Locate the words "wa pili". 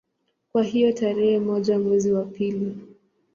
2.13-2.77